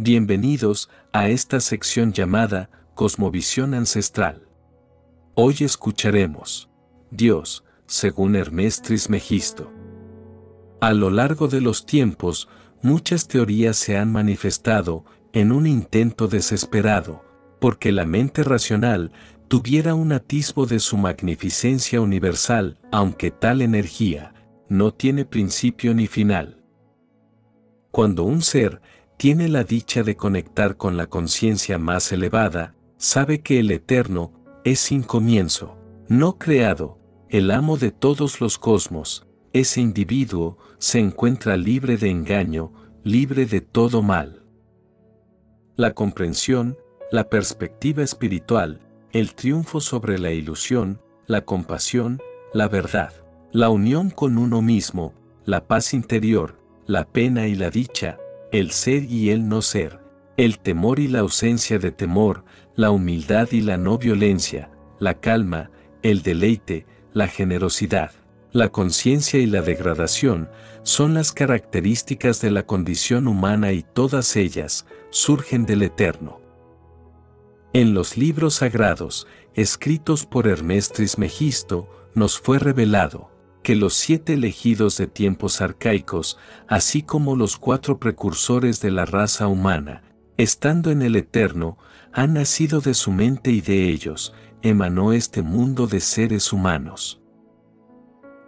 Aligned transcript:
Bienvenidos 0.00 0.88
a 1.12 1.28
esta 1.28 1.58
sección 1.58 2.12
llamada 2.12 2.70
Cosmovisión 2.94 3.74
Ancestral. 3.74 4.46
Hoy 5.34 5.56
escucharemos 5.58 6.70
Dios, 7.10 7.64
según 7.86 8.36
Hermes 8.36 8.80
Trismegisto. 8.80 9.72
A 10.80 10.92
lo 10.92 11.10
largo 11.10 11.48
de 11.48 11.60
los 11.60 11.84
tiempos, 11.84 12.48
muchas 12.80 13.26
teorías 13.26 13.76
se 13.76 13.96
han 13.96 14.12
manifestado 14.12 15.04
en 15.32 15.50
un 15.50 15.66
intento 15.66 16.28
desesperado, 16.28 17.24
porque 17.58 17.90
la 17.90 18.06
mente 18.06 18.44
racional 18.44 19.10
tuviera 19.48 19.96
un 19.96 20.12
atisbo 20.12 20.66
de 20.66 20.78
su 20.78 20.96
magnificencia 20.96 22.00
universal, 22.00 22.78
aunque 22.92 23.32
tal 23.32 23.62
energía 23.62 24.32
no 24.68 24.94
tiene 24.94 25.24
principio 25.24 25.92
ni 25.92 26.06
final. 26.06 26.62
Cuando 27.90 28.22
un 28.22 28.42
ser 28.42 28.80
tiene 29.18 29.48
la 29.48 29.64
dicha 29.64 30.04
de 30.04 30.16
conectar 30.16 30.76
con 30.76 30.96
la 30.96 31.08
conciencia 31.08 31.76
más 31.76 32.12
elevada, 32.12 32.76
sabe 32.98 33.40
que 33.40 33.58
el 33.58 33.72
Eterno 33.72 34.32
es 34.64 34.78
sin 34.78 35.02
comienzo, 35.02 35.76
no 36.08 36.38
creado, 36.38 37.00
el 37.28 37.50
amo 37.50 37.76
de 37.76 37.90
todos 37.90 38.40
los 38.40 38.58
cosmos, 38.58 39.26
ese 39.52 39.80
individuo 39.80 40.56
se 40.78 41.00
encuentra 41.00 41.56
libre 41.56 41.96
de 41.96 42.10
engaño, 42.10 42.72
libre 43.02 43.44
de 43.44 43.60
todo 43.60 44.02
mal. 44.02 44.44
La 45.74 45.94
comprensión, 45.94 46.78
la 47.10 47.28
perspectiva 47.28 48.04
espiritual, 48.04 48.80
el 49.12 49.34
triunfo 49.34 49.80
sobre 49.80 50.18
la 50.18 50.30
ilusión, 50.30 51.02
la 51.26 51.44
compasión, 51.44 52.22
la 52.52 52.68
verdad, 52.68 53.12
la 53.50 53.68
unión 53.68 54.10
con 54.10 54.38
uno 54.38 54.62
mismo, 54.62 55.12
la 55.44 55.66
paz 55.66 55.92
interior, 55.92 56.60
la 56.86 57.04
pena 57.04 57.48
y 57.48 57.56
la 57.56 57.70
dicha, 57.70 58.18
el 58.52 58.70
ser 58.70 59.04
y 59.04 59.30
el 59.30 59.48
no 59.48 59.62
ser, 59.62 60.00
el 60.36 60.58
temor 60.58 61.00
y 61.00 61.08
la 61.08 61.20
ausencia 61.20 61.78
de 61.78 61.90
temor, 61.90 62.44
la 62.74 62.90
humildad 62.90 63.48
y 63.52 63.60
la 63.60 63.76
no 63.76 63.98
violencia, 63.98 64.70
la 64.98 65.20
calma, 65.20 65.70
el 66.02 66.22
deleite, 66.22 66.86
la 67.12 67.28
generosidad, 67.28 68.12
la 68.52 68.70
conciencia 68.70 69.38
y 69.40 69.46
la 69.46 69.60
degradación 69.60 70.48
son 70.82 71.14
las 71.14 71.32
características 71.32 72.40
de 72.40 72.50
la 72.50 72.64
condición 72.64 73.28
humana 73.28 73.72
y 73.72 73.82
todas 73.82 74.36
ellas 74.36 74.86
surgen 75.10 75.66
del 75.66 75.82
Eterno. 75.82 76.40
En 77.74 77.92
los 77.92 78.16
libros 78.16 78.54
sagrados, 78.54 79.26
escritos 79.54 80.24
por 80.24 80.48
Hermes 80.48 80.90
Trismegisto, 80.90 81.88
nos 82.14 82.38
fue 82.38 82.58
revelado, 82.58 83.30
que 83.62 83.74
los 83.74 83.94
siete 83.94 84.34
elegidos 84.34 84.96
de 84.96 85.06
tiempos 85.06 85.60
arcaicos, 85.60 86.38
así 86.68 87.02
como 87.02 87.36
los 87.36 87.56
cuatro 87.56 87.98
precursores 87.98 88.80
de 88.80 88.90
la 88.90 89.04
raza 89.04 89.48
humana, 89.48 90.02
estando 90.36 90.90
en 90.90 91.02
el 91.02 91.16
Eterno, 91.16 91.78
han 92.12 92.34
nacido 92.34 92.80
de 92.80 92.94
su 92.94 93.10
mente 93.10 93.50
y 93.50 93.60
de 93.60 93.88
ellos, 93.88 94.34
emanó 94.62 95.12
este 95.12 95.42
mundo 95.42 95.86
de 95.86 96.00
seres 96.00 96.52
humanos. 96.52 97.20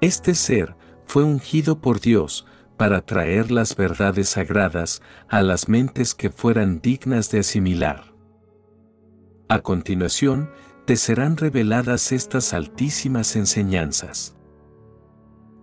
Este 0.00 0.34
ser 0.34 0.76
fue 1.06 1.24
ungido 1.24 1.80
por 1.80 2.00
Dios 2.00 2.46
para 2.76 3.00
traer 3.00 3.50
las 3.50 3.74
verdades 3.76 4.30
sagradas 4.30 5.00
a 5.28 5.42
las 5.42 5.68
mentes 5.68 6.14
que 6.14 6.30
fueran 6.30 6.80
dignas 6.80 7.30
de 7.30 7.40
asimilar. 7.40 8.12
A 9.48 9.60
continuación, 9.60 10.50
te 10.84 10.96
serán 10.96 11.36
reveladas 11.36 12.12
estas 12.12 12.52
altísimas 12.52 13.34
enseñanzas. 13.36 14.36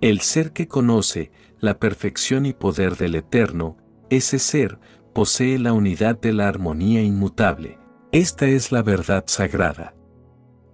El 0.00 0.20
ser 0.20 0.52
que 0.52 0.68
conoce 0.68 1.32
la 1.58 1.80
perfección 1.80 2.46
y 2.46 2.52
poder 2.52 2.96
del 2.96 3.16
Eterno, 3.16 3.76
ese 4.10 4.38
ser, 4.38 4.78
posee 5.12 5.58
la 5.58 5.72
unidad 5.72 6.20
de 6.20 6.32
la 6.32 6.46
armonía 6.46 7.02
inmutable. 7.02 7.78
Esta 8.12 8.46
es 8.46 8.70
la 8.70 8.82
verdad 8.82 9.24
sagrada. 9.26 9.96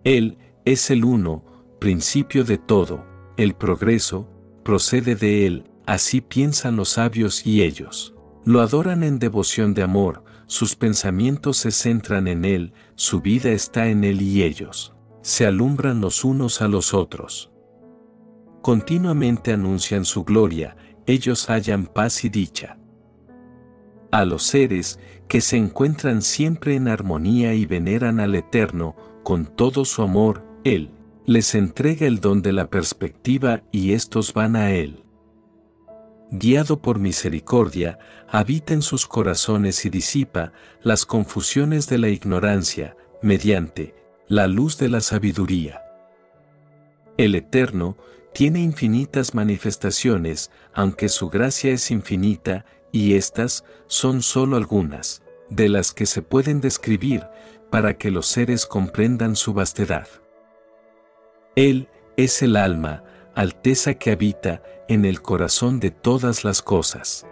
Él 0.05 0.37
es 0.67 0.91
el 0.91 1.07
uno, 1.07 1.43
principio 1.81 2.45
de 2.45 2.59
todo, 2.59 3.07
el 3.39 3.55
progreso, 3.55 4.29
procede 4.63 5.17
de 5.17 5.47
Él, 5.47 5.71
así 5.87 6.21
piensan 6.21 6.77
los 6.77 6.91
sabios 6.91 7.47
y 7.47 7.63
ellos. 7.63 8.15
Lo 8.45 8.61
adoran 8.61 9.03
en 9.03 9.19
devoción 9.19 9.73
de 9.73 9.85
amor, 9.85 10.23
sus 10.47 10.77
pensamientos 10.77 11.57
se 11.57 11.71
centran 11.71 12.29
en 12.29 12.45
Él, 12.45 12.75
su 12.95 13.23
vida 13.23 13.53
está 13.53 13.89
en 13.89 14.05
Él 14.05 14.21
y 14.21 14.43
ellos. 14.43 14.95
Se 15.23 15.47
alumbran 15.47 16.03
los 16.03 16.25
unos 16.25 16.61
a 16.61 16.69
los 16.69 16.93
otros 16.93 17.54
continuamente 18.65 19.53
anuncian 19.53 20.07
su 20.07 20.25
gloria, 20.25 20.75
ellos 21.05 21.51
hallan 21.51 21.85
paz 21.85 22.25
y 22.25 22.31
dicha. 22.31 22.79
A 24.11 24.25
los 24.25 24.45
seres 24.45 24.99
que 25.29 25.43
se 25.43 25.59
encuentran 25.59 26.23
siempre 26.23 26.75
en 26.75 26.89
armonía 26.89 27.53
y 27.53 27.67
veneran 27.67 28.21
al 28.21 28.35
Eterno 28.35 28.97
con 29.23 29.45
todo 29.45 29.85
su 29.85 30.01
amor, 30.01 30.43
Él 30.65 30.93
les 31.27 31.55
entrega 31.55 32.07
el 32.07 32.21
don 32.21 32.41
de 32.41 32.55
la 32.55 32.71
perspectiva 32.71 33.63
y 33.71 33.93
estos 33.93 34.33
van 34.33 34.57
a 34.57 34.71
Él. 34.73 35.05
Guiado 36.31 36.81
por 36.81 36.99
misericordia, 36.99 37.99
habita 38.31 38.73
en 38.73 38.81
sus 38.81 39.07
corazones 39.07 39.85
y 39.85 39.91
disipa 39.91 40.53
las 40.81 41.05
confusiones 41.05 41.87
de 41.87 41.99
la 41.99 42.09
ignorancia, 42.09 42.97
mediante 43.21 43.95
la 44.27 44.47
luz 44.47 44.79
de 44.79 44.89
la 44.89 45.03
sabiduría. 45.03 45.83
El 47.19 47.35
Eterno 47.35 47.99
tiene 48.35 48.61
infinitas 48.61 49.33
manifestaciones, 49.33 50.51
aunque 50.75 51.09
su 51.09 51.31
gracia 51.31 51.71
es 51.71 51.91
infinita, 51.93 52.67
y 52.91 53.15
estas 53.15 53.65
son 53.87 54.23
solo 54.23 54.57
algunas, 54.57 55.23
de 55.51 55.69
las 55.69 55.93
que 55.93 56.05
se 56.05 56.21
pueden 56.21 56.61
describir, 56.61 57.25
para 57.71 57.97
que 57.97 58.11
los 58.11 58.27
seres 58.27 58.67
comprendan 58.67 59.37
su 59.37 59.55
vastedad. 59.55 60.09
Él 61.55 61.89
es 62.17 62.43
el 62.43 62.57
alma, 62.57 63.05
alteza 63.37 63.95
que 63.95 64.11
habita 64.11 64.63
en 64.89 65.05
el 65.05 65.23
corazón 65.23 65.79
de 65.79 65.93
todas 65.93 66.43
las 66.43 66.61
cosas. 66.61 67.27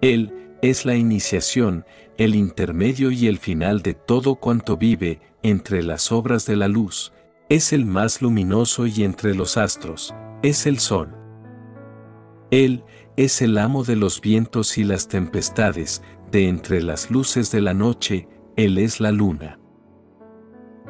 Él 0.00 0.32
es 0.62 0.84
la 0.84 0.94
iniciación, 0.94 1.84
el 2.16 2.36
intermedio 2.36 3.10
y 3.10 3.26
el 3.26 3.38
final 3.38 3.82
de 3.82 3.94
todo 3.94 4.36
cuanto 4.36 4.76
vive 4.76 5.20
entre 5.42 5.82
las 5.82 6.12
obras 6.12 6.46
de 6.46 6.54
la 6.54 6.68
luz, 6.68 7.12
es 7.54 7.72
el 7.72 7.86
más 7.86 8.20
luminoso 8.20 8.84
y 8.84 9.04
entre 9.04 9.32
los 9.32 9.56
astros, 9.56 10.12
es 10.42 10.66
el 10.66 10.80
sol. 10.80 11.14
Él 12.50 12.82
es 13.16 13.42
el 13.42 13.58
amo 13.58 13.84
de 13.84 13.94
los 13.94 14.20
vientos 14.20 14.76
y 14.76 14.82
las 14.82 15.06
tempestades, 15.06 16.02
de 16.32 16.48
entre 16.48 16.82
las 16.82 17.12
luces 17.12 17.52
de 17.52 17.60
la 17.60 17.72
noche, 17.72 18.26
Él 18.56 18.76
es 18.76 18.98
la 18.98 19.12
luna. 19.12 19.60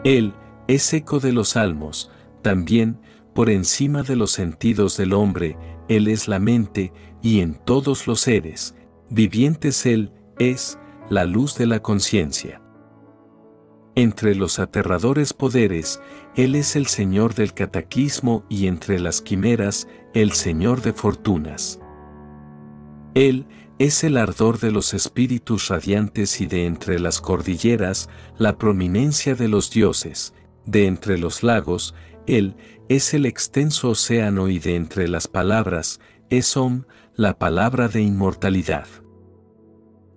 Él 0.04 0.32
es 0.66 0.90
eco 0.94 1.20
de 1.20 1.32
los 1.32 1.50
salmos, 1.50 2.10
también, 2.40 2.98
por 3.34 3.50
encima 3.50 4.02
de 4.02 4.16
los 4.16 4.30
sentidos 4.30 4.96
del 4.96 5.12
hombre, 5.12 5.58
Él 5.90 6.08
es 6.08 6.28
la 6.28 6.38
mente, 6.38 6.94
y 7.20 7.40
en 7.40 7.62
todos 7.66 8.06
los 8.06 8.20
seres, 8.20 8.74
vivientes 9.10 9.84
Él 9.84 10.12
es 10.38 10.78
la 11.10 11.26
luz 11.26 11.58
de 11.58 11.66
la 11.66 11.82
conciencia. 11.82 12.63
Entre 13.96 14.34
los 14.34 14.58
aterradores 14.58 15.32
poderes, 15.32 16.00
Él 16.34 16.56
es 16.56 16.74
el 16.74 16.86
Señor 16.86 17.34
del 17.34 17.54
cataquismo 17.54 18.44
y 18.48 18.66
entre 18.66 18.98
las 18.98 19.22
quimeras, 19.22 19.86
el 20.14 20.32
Señor 20.32 20.82
de 20.82 20.92
fortunas. 20.92 21.78
Él 23.14 23.46
es 23.78 24.02
el 24.02 24.16
ardor 24.16 24.58
de 24.58 24.72
los 24.72 24.94
espíritus 24.94 25.68
radiantes 25.68 26.40
y 26.40 26.46
de 26.46 26.66
entre 26.66 26.98
las 26.98 27.20
cordilleras, 27.20 28.08
la 28.36 28.58
prominencia 28.58 29.36
de 29.36 29.46
los 29.46 29.70
dioses, 29.70 30.34
de 30.66 30.86
entre 30.86 31.16
los 31.18 31.42
lagos, 31.44 31.94
Él 32.26 32.56
es 32.88 33.14
el 33.14 33.26
extenso 33.26 33.90
océano 33.90 34.48
y 34.48 34.58
de 34.58 34.74
entre 34.76 35.06
las 35.06 35.28
palabras, 35.28 36.00
es 36.30 36.56
Om, 36.56 36.84
la 37.14 37.38
palabra 37.38 37.88
de 37.88 38.02
inmortalidad. 38.02 38.86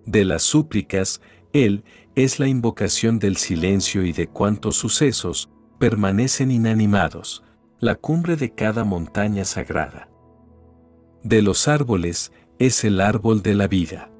De 0.06 0.26
las 0.26 0.42
súplicas, 0.42 1.22
Él 1.58 1.84
es 2.14 2.40
la 2.40 2.48
invocación 2.48 3.18
del 3.18 3.36
silencio 3.36 4.04
y 4.04 4.12
de 4.12 4.28
cuantos 4.28 4.76
sucesos 4.76 5.50
permanecen 5.80 6.52
inanimados, 6.52 7.44
la 7.80 7.96
cumbre 7.96 8.36
de 8.36 8.52
cada 8.52 8.84
montaña 8.84 9.44
sagrada. 9.44 10.08
De 11.24 11.42
los 11.42 11.68
árboles 11.68 12.32
es 12.60 12.84
el 12.84 13.02
árbol 13.02 13.42
de 13.42 13.56
la 13.56 13.68
vida. 13.68 14.12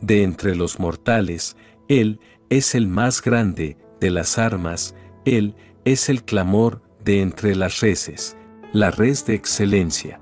De 0.00 0.24
entre 0.24 0.56
los 0.56 0.80
mortales, 0.80 1.56
Él 1.86 2.18
es 2.50 2.74
el 2.74 2.88
más 2.88 3.22
grande, 3.22 3.76
de 4.00 4.10
las 4.10 4.38
armas, 4.38 4.96
Él 5.24 5.54
es 5.84 6.08
el 6.08 6.24
clamor 6.24 6.82
de 7.04 7.22
entre 7.22 7.54
las 7.54 7.78
reses, 7.78 8.36
la 8.72 8.90
res 8.90 9.24
de 9.24 9.34
excelencia. 9.34 10.20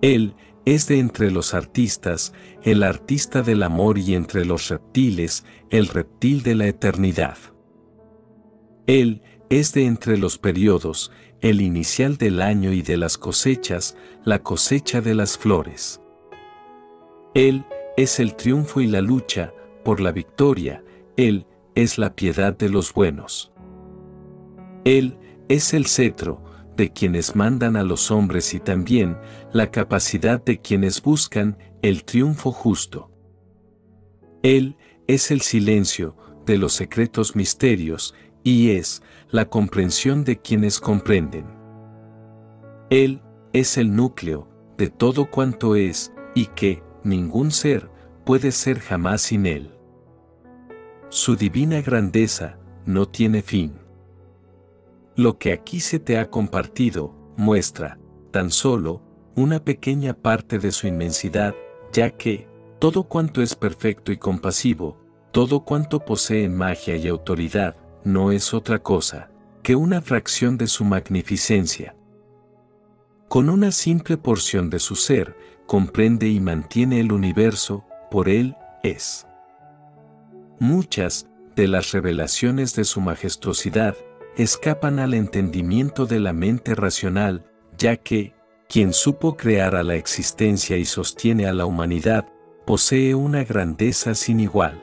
Él 0.00 0.34
es 0.64 0.86
de 0.86 0.98
entre 0.98 1.30
los 1.30 1.54
artistas, 1.54 2.32
el 2.62 2.82
artista 2.82 3.42
del 3.42 3.62
amor 3.62 3.98
y 3.98 4.14
entre 4.14 4.44
los 4.44 4.68
reptiles, 4.68 5.44
el 5.70 5.88
reptil 5.88 6.42
de 6.42 6.54
la 6.54 6.66
eternidad. 6.66 7.36
Él 8.86 9.22
es 9.50 9.72
de 9.72 9.86
entre 9.86 10.16
los 10.16 10.38
periodos, 10.38 11.12
el 11.40 11.60
inicial 11.60 12.16
del 12.16 12.40
año 12.40 12.72
y 12.72 12.80
de 12.80 12.96
las 12.96 13.18
cosechas, 13.18 13.96
la 14.24 14.38
cosecha 14.38 15.02
de 15.02 15.14
las 15.14 15.36
flores. 15.36 16.00
Él 17.34 17.66
es 17.96 18.18
el 18.18 18.34
triunfo 18.34 18.80
y 18.80 18.86
la 18.86 19.02
lucha, 19.02 19.52
por 19.84 20.00
la 20.00 20.12
victoria, 20.12 20.82
Él 21.16 21.46
es 21.74 21.98
la 21.98 22.14
piedad 22.14 22.56
de 22.56 22.70
los 22.70 22.94
buenos. 22.94 23.52
Él 24.84 25.18
es 25.48 25.74
el 25.74 25.86
cetro, 25.86 26.42
de 26.76 26.92
quienes 26.92 27.36
mandan 27.36 27.76
a 27.76 27.82
los 27.82 28.10
hombres 28.10 28.54
y 28.54 28.60
también 28.60 29.16
la 29.52 29.70
capacidad 29.70 30.42
de 30.42 30.60
quienes 30.60 31.02
buscan 31.02 31.56
el 31.82 32.04
triunfo 32.04 32.52
justo. 32.52 33.10
Él 34.42 34.76
es 35.06 35.30
el 35.30 35.40
silencio 35.40 36.16
de 36.46 36.58
los 36.58 36.72
secretos 36.72 37.36
misterios 37.36 38.14
y 38.42 38.70
es 38.70 39.02
la 39.30 39.48
comprensión 39.48 40.24
de 40.24 40.40
quienes 40.40 40.80
comprenden. 40.80 41.46
Él 42.90 43.22
es 43.52 43.78
el 43.78 43.94
núcleo 43.94 44.48
de 44.76 44.90
todo 44.90 45.30
cuanto 45.30 45.76
es 45.76 46.12
y 46.34 46.46
que 46.46 46.82
ningún 47.02 47.50
ser 47.50 47.90
puede 48.24 48.52
ser 48.52 48.80
jamás 48.80 49.22
sin 49.22 49.46
Él. 49.46 49.70
Su 51.08 51.36
divina 51.36 51.80
grandeza 51.80 52.58
no 52.86 53.06
tiene 53.06 53.42
fin. 53.42 53.83
Lo 55.16 55.38
que 55.38 55.52
aquí 55.52 55.80
se 55.80 56.00
te 56.00 56.18
ha 56.18 56.28
compartido 56.28 57.14
muestra, 57.36 57.98
tan 58.32 58.50
solo, 58.50 59.02
una 59.36 59.64
pequeña 59.64 60.14
parte 60.14 60.58
de 60.58 60.72
su 60.72 60.86
inmensidad, 60.86 61.54
ya 61.92 62.10
que, 62.10 62.48
todo 62.80 63.04
cuanto 63.04 63.40
es 63.40 63.54
perfecto 63.54 64.10
y 64.10 64.16
compasivo, 64.16 64.98
todo 65.30 65.64
cuanto 65.64 66.04
posee 66.04 66.48
magia 66.48 66.96
y 66.96 67.08
autoridad, 67.08 67.76
no 68.04 68.32
es 68.32 68.54
otra 68.54 68.80
cosa 68.80 69.30
que 69.62 69.76
una 69.76 70.02
fracción 70.02 70.58
de 70.58 70.66
su 70.66 70.84
magnificencia. 70.84 71.96
Con 73.28 73.48
una 73.48 73.72
simple 73.72 74.18
porción 74.18 74.68
de 74.68 74.78
su 74.78 74.94
ser, 74.94 75.36
comprende 75.66 76.28
y 76.28 76.38
mantiene 76.38 77.00
el 77.00 77.12
universo, 77.12 77.84
por 78.10 78.28
él 78.28 78.56
es. 78.82 79.26
Muchas 80.60 81.26
de 81.56 81.68
las 81.68 81.92
revelaciones 81.92 82.74
de 82.74 82.84
su 82.84 83.00
majestuosidad 83.00 83.96
escapan 84.36 84.98
al 84.98 85.14
entendimiento 85.14 86.06
de 86.06 86.20
la 86.20 86.32
mente 86.32 86.74
racional, 86.74 87.44
ya 87.78 87.96
que, 87.96 88.34
quien 88.68 88.92
supo 88.92 89.36
crear 89.36 89.76
a 89.76 89.82
la 89.82 89.94
existencia 89.94 90.76
y 90.76 90.84
sostiene 90.84 91.46
a 91.46 91.52
la 91.52 91.66
humanidad, 91.66 92.26
posee 92.66 93.14
una 93.14 93.44
grandeza 93.44 94.14
sin 94.14 94.40
igual. 94.40 94.82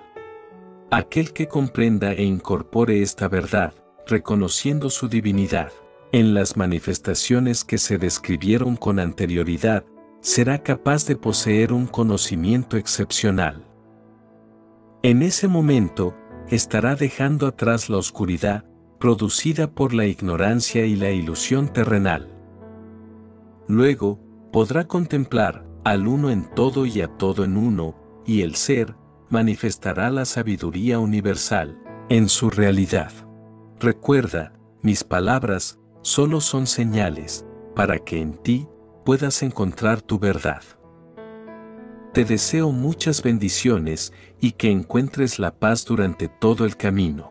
Aquel 0.92 1.34
que 1.34 1.48
comprenda 1.48 2.14
e 2.14 2.24
incorpore 2.24 3.02
esta 3.02 3.28
verdad, 3.28 3.74
reconociendo 4.08 4.90
su 4.90 5.08
divinidad, 5.08 5.72
en 6.12 6.34
las 6.34 6.58
manifestaciones 6.58 7.64
que 7.64 7.78
se 7.78 7.98
describieron 7.98 8.76
con 8.76 9.00
anterioridad, 9.00 9.86
será 10.20 10.62
capaz 10.62 11.06
de 11.06 11.16
poseer 11.16 11.74
un 11.74 11.88
conocimiento 11.88 12.78
excepcional. 12.78 13.66
En 15.04 15.24
ese 15.24 15.48
momento, 15.48 16.16
estará 16.50 16.96
dejando 16.96 17.48
atrás 17.48 17.90
la 17.90 17.98
oscuridad, 17.98 18.66
producida 19.02 19.72
por 19.72 19.94
la 19.94 20.06
ignorancia 20.06 20.86
y 20.86 20.96
la 20.96 21.10
ilusión 21.10 21.68
terrenal. 21.74 22.30
Luego, 23.68 24.20
podrá 24.54 24.88
contemplar 24.88 25.66
al 25.84 26.08
uno 26.08 26.30
en 26.30 26.48
todo 26.54 26.86
y 26.86 27.02
a 27.02 27.08
todo 27.08 27.44
en 27.44 27.58
uno, 27.58 27.96
y 28.26 28.44
el 28.44 28.56
ser 28.56 28.96
manifestará 29.30 30.12
la 30.12 30.26
sabiduría 30.26 31.00
universal 31.00 31.82
en 32.10 32.30
su 32.30 32.52
realidad. 32.52 33.12
Recuerda, 33.80 34.54
mis 34.84 35.04
palabras 35.04 35.80
solo 36.04 36.40
son 36.40 36.68
señales 36.68 37.46
para 37.76 37.98
que 37.98 38.22
en 38.22 38.34
ti 38.34 38.68
puedas 39.04 39.42
encontrar 39.42 40.02
tu 40.02 40.20
verdad. 40.20 40.62
Te 42.14 42.24
deseo 42.24 42.72
muchas 42.72 43.24
bendiciones 43.24 44.14
y 44.40 44.52
que 44.52 44.70
encuentres 44.70 45.40
la 45.40 45.56
paz 45.56 45.86
durante 45.86 46.28
todo 46.28 46.66
el 46.66 46.78
camino. 46.78 47.31